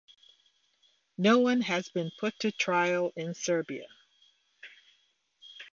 No 1.19 1.37
one 1.37 1.61
has 1.61 1.89
been 1.89 2.09
put 2.17 2.39
to 2.39 2.51
trial 2.51 3.13
in 3.15 3.35
Serbia. 3.35 3.85